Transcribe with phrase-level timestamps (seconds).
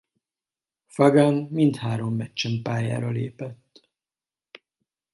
[0.87, 3.89] Fagan mindhárom meccsen pályára lépett.